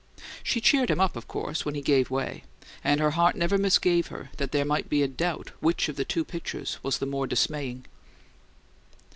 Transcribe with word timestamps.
She 0.41 0.59
cheered 0.59 0.89
him 0.89 0.99
up, 0.99 1.15
of 1.15 1.27
course, 1.27 1.63
when 1.63 1.75
he 1.75 1.81
gave 1.83 2.09
way; 2.09 2.43
and 2.83 2.99
her 2.99 3.11
heart 3.11 3.35
never 3.35 3.59
misgave 3.59 4.07
her 4.07 4.31
that 4.37 4.51
there 4.51 4.65
might 4.65 4.89
be 4.89 5.03
a 5.03 5.07
doubt 5.07 5.51
which 5.59 5.89
of 5.89 5.95
the 5.95 6.05
two 6.05 6.25
pictures 6.25 6.79
was 6.81 6.97
the 6.97 7.05
more 7.05 7.27
dismaying. 7.27 7.85